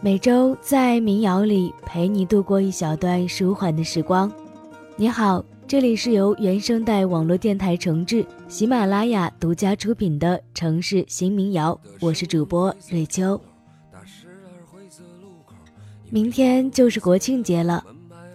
[0.00, 4.30] 每周在民谣里陪你度过一小段舒缓的时光。
[4.94, 13.40] 你好，这里是由原声带网络电台承制、喜马拉雅独家出品的城市新民谣，我是主播瑞秋。
[16.10, 17.84] 明天就是国庆节了，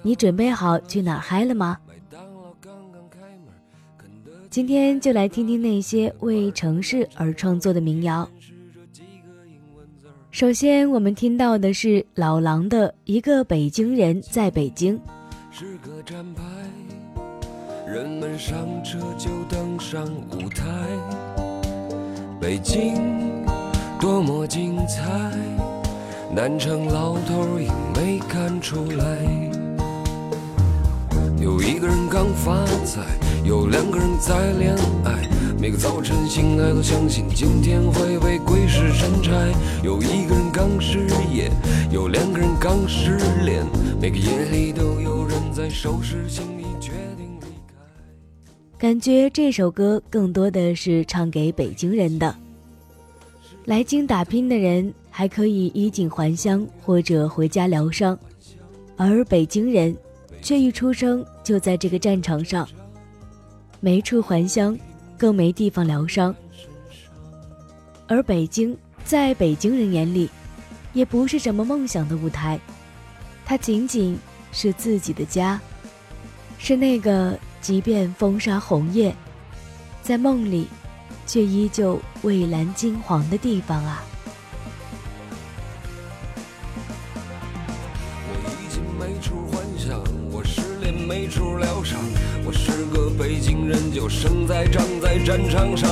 [0.02, 1.78] 你准备好去哪嗨了吗？
[4.50, 8.28] 今天就来听听那些为城市而创作的民谣。
[10.32, 14.98] 首先，我们听到的是老狼的《一个北京人在北京》。
[15.52, 16.42] 是个站牌，
[17.86, 20.64] 人们上车就登上舞台。
[22.40, 22.96] 北京
[24.00, 25.04] 多么精彩，
[26.34, 29.18] 南城老头也没看出来。
[31.42, 33.02] 有一个人刚发财，
[33.44, 35.41] 有两个人在恋爱。
[35.62, 39.32] 每个早晨醒来都相信今天会被鬼使神差。
[39.84, 41.52] 有一个人刚失业，
[41.92, 43.64] 有两个人刚失恋。
[44.02, 47.76] 每个夜里都有人在收拾行李，决定离开。
[48.80, 52.36] 感觉这首歌更多的是唱给北京人的。
[53.66, 58.18] 来京打拼的人还可以衣锦还乡或者回家疗伤，
[58.98, 59.96] 而北京人
[60.42, 62.68] 却一出生就在这个战场上，
[63.80, 64.76] 没处还乡。
[65.22, 66.36] 更没地方疗伤，
[68.08, 70.28] 而北京在北京人眼里，
[70.94, 72.60] 也不是什么梦想的舞台，
[73.46, 74.18] 它仅仅
[74.52, 75.62] 是自己的家，
[76.58, 79.16] 是那个即便风沙红叶，
[80.02, 80.68] 在梦里，
[81.28, 84.04] 却依旧蔚蓝金黄的地方啊。
[88.26, 92.00] 我已经没处幻想，我失恋没处疗伤。
[92.44, 95.90] 我是个北京人，就生在长在战场上。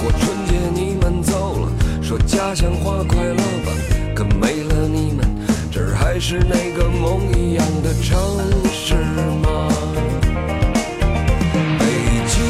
[0.00, 1.72] 过春节你们走了，
[2.02, 3.72] 说家乡话快乐吧。
[4.14, 5.26] 可没了你们，
[5.72, 8.16] 这儿还是那个梦一样的城
[8.72, 8.94] 市
[9.42, 9.68] 吗？
[11.78, 11.84] 北
[12.30, 12.40] 京，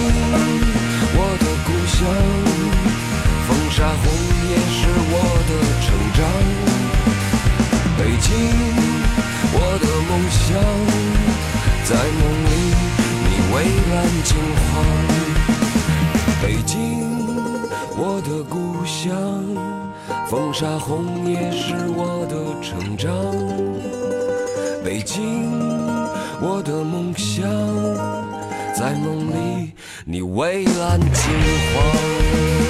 [1.16, 2.04] 我的故乡，
[3.48, 4.04] 风沙红
[4.50, 5.14] 也是我
[5.48, 5.50] 的
[5.80, 6.20] 成长。
[7.96, 8.30] 北京，
[9.54, 10.60] 我的梦想，
[11.84, 12.53] 在梦里。
[13.54, 14.36] 蔚蓝金
[14.72, 14.84] 黄，
[16.42, 16.76] 北京，
[17.96, 19.14] 我的故乡，
[20.28, 23.14] 风沙红也是我的成长。
[24.84, 25.52] 北京，
[26.40, 27.48] 我的梦想，
[28.74, 29.72] 在梦里，
[30.04, 31.32] 你蔚蓝金
[31.76, 32.63] 黄。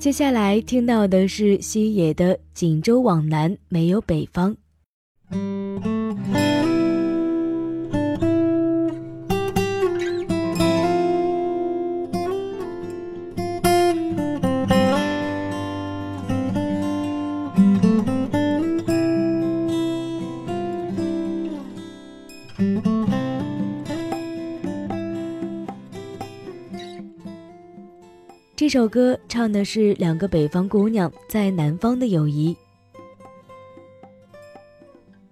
[0.00, 4.56] 接下来听到的是西野的《锦州往南没有北方》。
[28.60, 32.54] 这首歌唱的是两个北方姑娘在南方的友谊。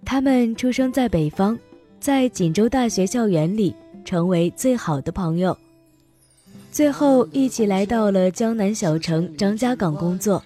[0.03, 1.55] 她们出生在北方，
[1.99, 5.55] 在锦州大学校园里成为最好的朋友，
[6.71, 10.43] 最后一起来到了江南小城张家港工作，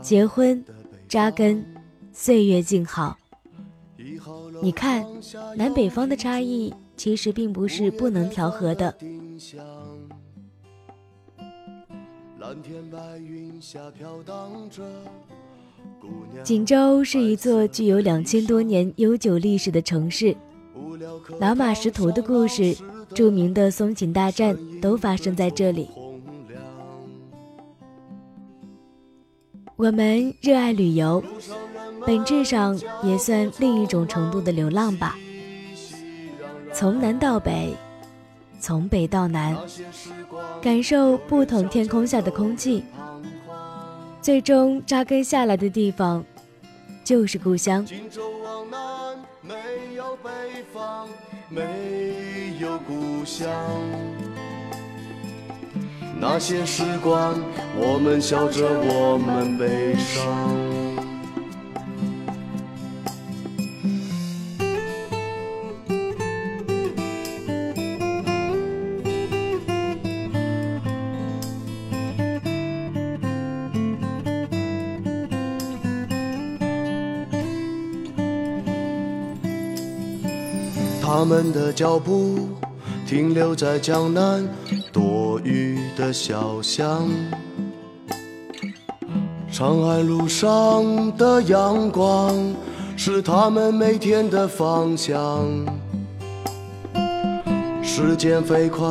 [0.00, 0.64] 结婚，
[1.08, 1.66] 扎根，
[2.12, 3.18] 岁月静好。
[4.62, 5.04] 你看，
[5.56, 8.94] 南北方的差异其实并不是不能调和的。
[16.42, 20.36] 锦州是一座具有两千多年悠久历史的城市，
[21.40, 22.76] 老马识途的故事、
[23.14, 25.88] 著名的松锦大战都发生在这里。
[29.76, 31.22] 我们热爱旅游，
[32.06, 35.16] 本质上也算另一种程度的流浪吧。
[36.72, 37.74] 从南到北。
[38.60, 39.56] 从北到南，
[40.60, 42.84] 感受不同天空下的空气，
[44.20, 46.24] 最终扎根下来的地方，
[47.04, 47.86] 就是故乡。
[56.20, 57.40] 那些时光，
[57.76, 60.77] 我们笑着，我们悲伤。
[81.28, 82.48] 们的脚步
[83.06, 84.48] 停留在江南
[84.90, 87.06] 多雨的小巷。
[89.52, 92.34] 长安路上的阳光
[92.96, 95.44] 是他们每天的方向。
[97.82, 98.88] 时间飞快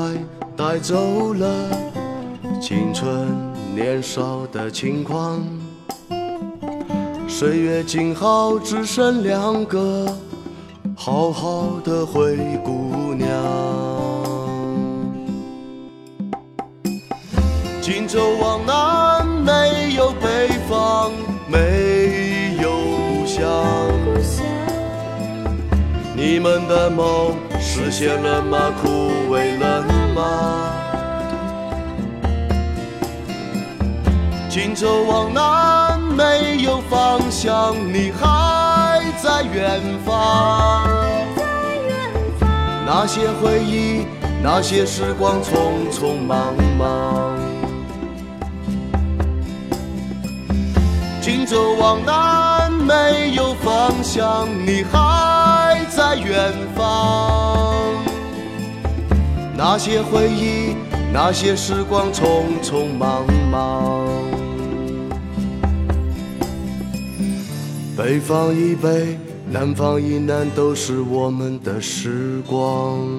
[0.55, 1.49] 带走了
[2.61, 3.27] 青春
[3.73, 5.41] 年少的轻狂，
[7.27, 10.05] 岁月静好只剩两个
[11.07, 13.30] 好好的灰姑娘。
[17.81, 21.13] 荆州往南没有北方，
[21.48, 23.39] 没有故乡。
[26.13, 28.69] 你们的梦实现了吗？
[28.81, 28.89] 枯
[29.33, 30.74] 萎了吗？
[34.50, 38.56] 荆州往南没有方向，你还
[39.27, 40.88] 在远方。
[42.85, 44.06] 那些回忆，
[44.41, 47.38] 那些时光，匆匆忙忙。
[51.19, 57.75] 荆州往南没有方向，你还在远方。
[59.57, 60.77] 那些回忆，
[61.12, 64.36] 那些时光，匆匆忙忙。
[67.97, 69.17] 北方以北，
[69.49, 73.09] 南方以南，都是我们的时光。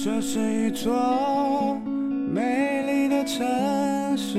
[0.00, 0.94] 这是一座
[2.32, 4.38] 美丽的城市，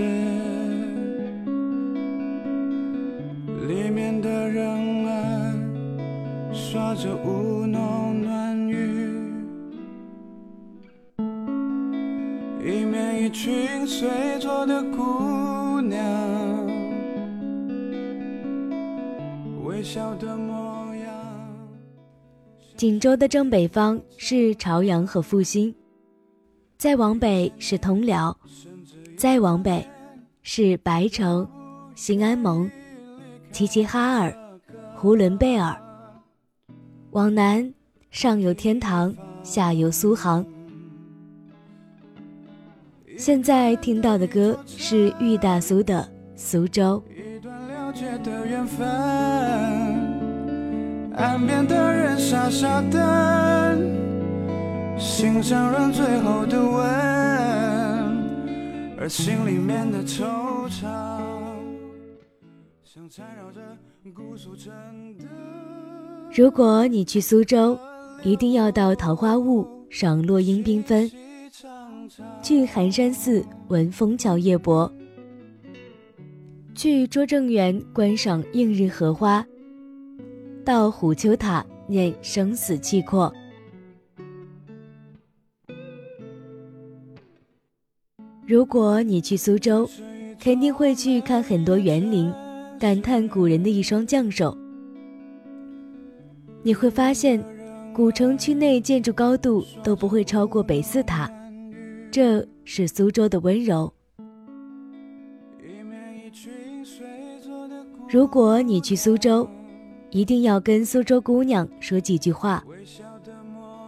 [3.67, 9.21] 里面的人们说着吴侬软语，
[12.63, 14.07] 一面一群睡
[14.39, 15.99] 着的姑娘，
[19.65, 20.48] 微笑的。
[22.79, 25.75] 锦州的正北方是朝阳和复兴，
[26.77, 28.37] 再往北是通辽，
[29.17, 29.85] 再往北
[30.43, 31.45] 是白城、
[31.93, 32.71] 兴安盟、
[33.51, 34.33] 齐齐哈尔、
[34.95, 35.75] 呼伦贝尔。
[37.11, 37.73] 往南，
[38.11, 40.45] 上有天堂，下有苏杭。
[43.17, 46.01] 现在听到的歌是郁大苏的
[46.33, 47.03] 《苏州》。
[47.13, 48.87] 一段了解的缘分，
[51.19, 52.97] 岸边的人傻傻等，
[54.97, 56.81] 心上人最后的吻，
[58.97, 60.23] 而心里面的惆
[60.69, 60.87] 怅，
[62.85, 63.59] 像缠绕着
[64.15, 64.73] 姑苏城
[65.17, 65.25] 的。
[66.33, 67.77] 如果你去苏州，
[68.23, 71.11] 一定要到桃花坞赏落英缤纷，
[72.41, 74.89] 去寒山寺闻枫桥夜泊，
[76.73, 79.45] 去拙政园观赏映日荷花，
[80.69, 83.33] 到虎丘塔念生死契阔。
[88.45, 89.89] 如果你去苏州，
[90.39, 92.31] 肯定会去看很多园林，
[92.79, 94.55] 感叹古人的一双匠手。
[96.61, 97.43] 你会发现，
[97.91, 101.27] 古城区内建筑高度都不会超过北寺塔，
[102.11, 103.91] 这是苏州的温柔。
[108.07, 109.49] 如果你去苏州，
[110.11, 112.63] 一定要跟苏州姑娘说几句话。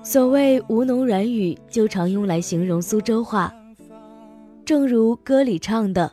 [0.04, 3.54] 所谓吴侬软语，就常用来形容苏州话。
[4.66, 6.12] 正如歌里唱的，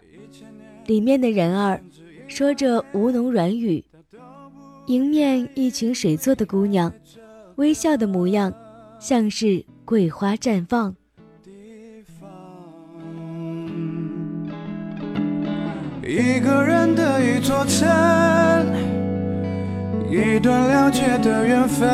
[0.86, 1.80] 里面的人儿
[2.26, 3.84] 说着吴侬软语。
[4.86, 6.92] 迎面一群水做的姑娘，
[7.56, 8.52] 微笑的模样，
[8.98, 10.96] 像是桂花绽放。
[16.02, 17.86] 一个人的一座城，
[20.10, 21.86] 一段了解的缘分，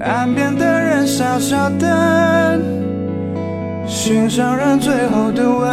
[0.00, 1.88] 岸边的人傻傻等，
[3.86, 5.66] 心上人最后的吻。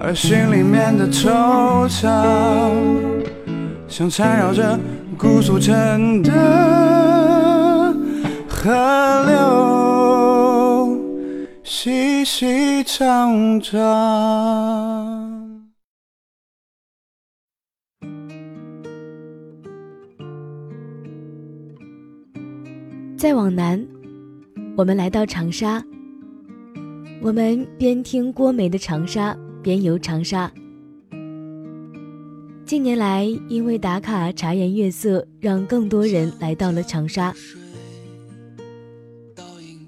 [0.00, 2.70] 而心里面的惆怅，
[3.88, 4.78] 像缠绕着
[5.18, 6.30] 姑苏城的
[8.48, 8.70] 河
[9.26, 10.96] 流，
[11.64, 15.13] 细细长长。
[23.24, 23.82] 再往南，
[24.76, 25.82] 我们来到长沙。
[27.22, 30.52] 我们边听郭梅的《长沙》，边游长沙。
[32.66, 37.34] 近年来，因为打卡茶颜悦色，让更多人来到了长沙。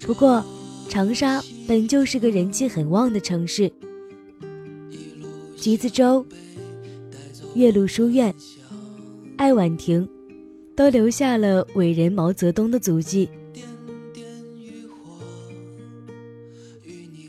[0.00, 0.42] 不过，
[0.88, 3.70] 长沙本就是个人气很旺的城市。
[5.58, 6.24] 橘子洲、
[7.54, 8.34] 岳麓书院、
[9.36, 10.08] 爱晚亭，
[10.76, 13.28] 都留下了伟人毛泽东的足迹。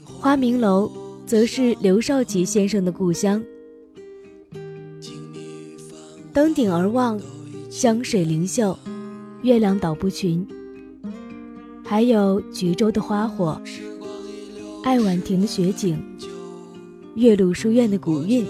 [0.03, 0.91] 花明楼
[1.25, 3.41] 则是刘少奇先生的故乡。
[6.33, 7.19] 登顶而望，
[7.69, 8.77] 湘水灵秀，
[9.43, 10.45] 月亮岛不群。
[11.85, 13.59] 还有橘洲的花火，
[14.83, 15.97] 爱晚亭的雪景，
[17.15, 18.45] 岳麓书院的古韵，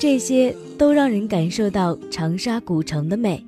[0.00, 3.40] 这些都让人感受到长沙古城的美。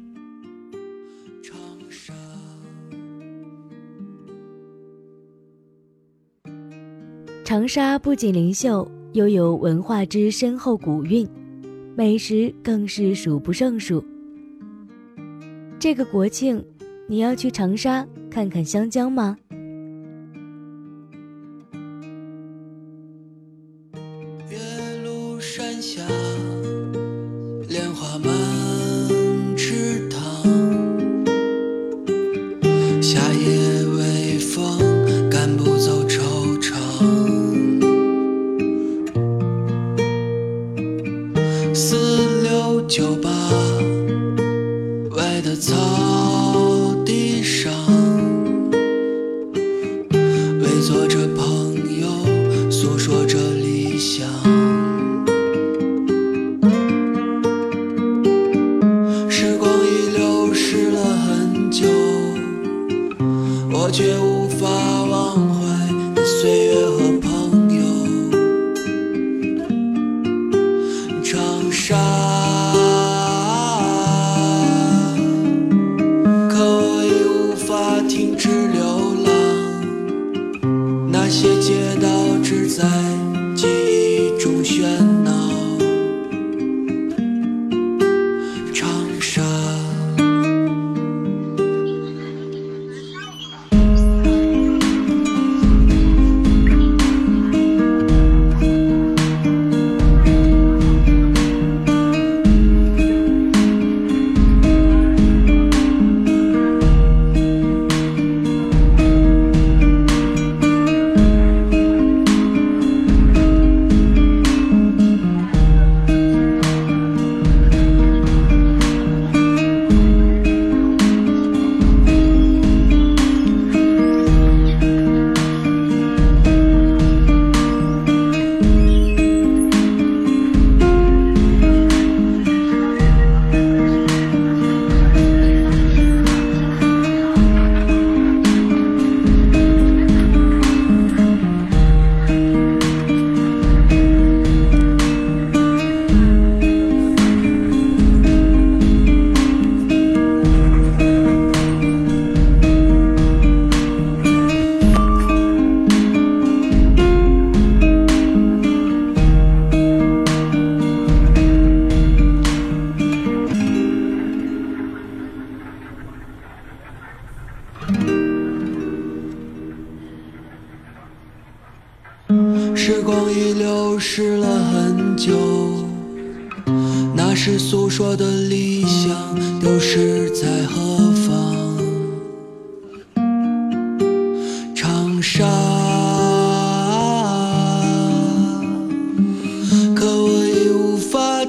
[7.45, 11.29] 长沙不仅灵秀，又有文化之深厚古韵，
[11.97, 14.05] 美食更是数不胜数。
[15.81, 16.65] 这个国庆，
[17.09, 19.37] 你要去长沙看看湘江吗？
[43.17, 43.31] 吧
[45.17, 46.14] 外的草。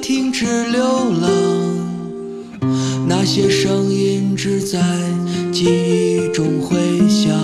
[0.05, 1.31] 停止流浪
[3.07, 4.79] 那些声音只在
[5.51, 6.77] 记忆中回
[7.09, 7.35] 响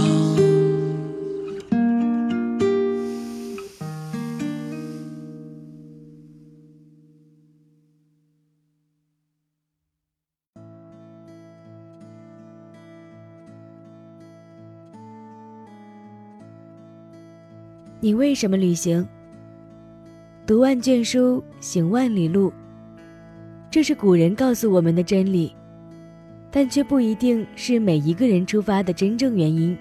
[18.00, 19.08] 你为什么旅行？
[20.52, 22.52] 读万卷书，行万里路，
[23.70, 25.56] 这是古人告诉我们的真理，
[26.52, 29.78] 但却不一定是每一个人出发的真正原因。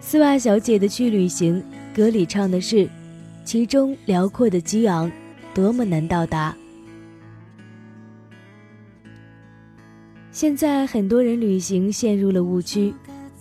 [0.00, 1.62] 丝袜小姐的去旅行，
[1.94, 2.88] 歌里唱的是，
[3.44, 5.08] 其中辽阔的激昂，
[5.54, 6.52] 多么难到达。
[10.32, 12.92] 现在很多人旅行陷入了误区，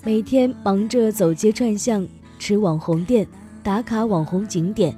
[0.05, 2.07] 每天忙着走街串巷、
[2.41, 3.25] 吃网红店、
[3.61, 4.91] 打卡网红景点、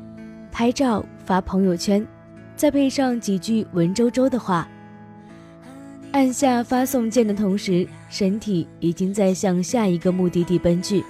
[0.49, 2.07] 拍照发朋友圈，
[2.55, 4.65] 再配上几句文绉绉的话。
[6.13, 11.03] 按下发送键的同时，身体已经在向下一个目的地奔去。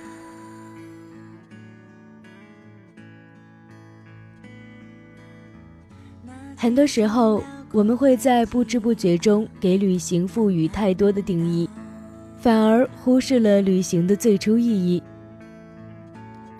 [6.56, 11.70] 很多时候，我们会在不知不觉中给旅行赋予太多的定义，
[12.40, 15.04] 反而忽视了旅行的最初意义。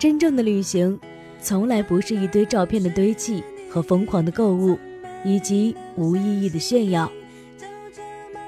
[0.04, 1.00] 真正的旅行，
[1.40, 4.78] 从来不是一堆照片的堆砌和疯狂的购物，
[5.24, 7.10] 以及无意义的炫耀。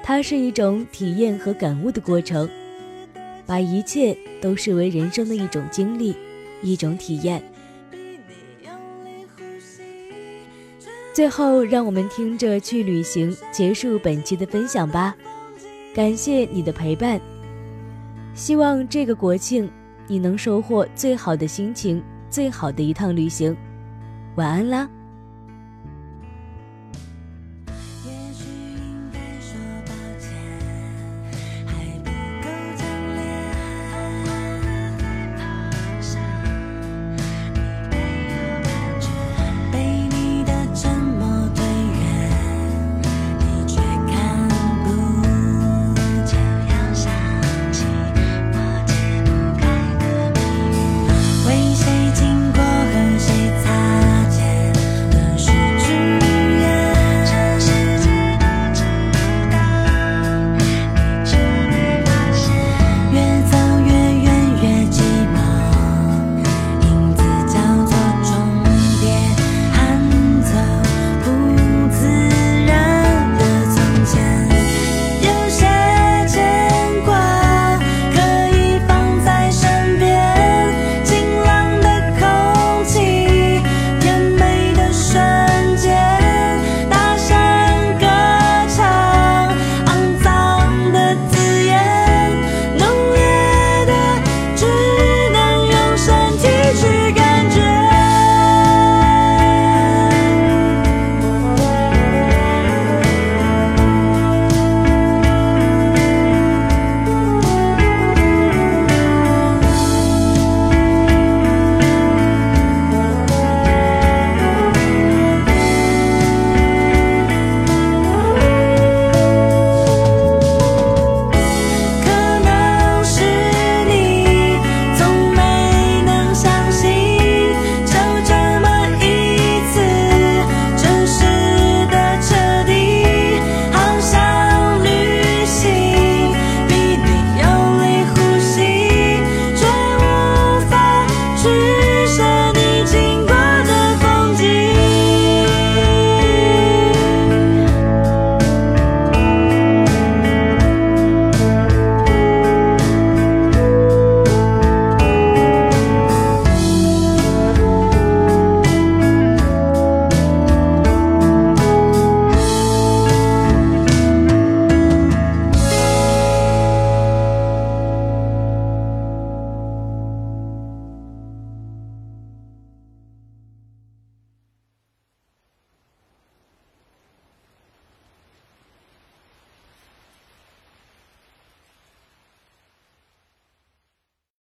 [0.03, 2.47] 它是一种体验和感悟的过程，
[3.47, 6.15] 把一切都视为人生的一种经历，
[6.61, 7.43] 一种体验。
[11.11, 15.15] 最后，让我们听着《去旅行》结束本期的分享吧。
[15.95, 17.19] 感谢你的陪伴，
[18.35, 19.67] 希望这个国庆
[20.07, 23.55] 你能收获最好的心情，最好的一趟旅行。
[24.35, 24.89] 晚安啦。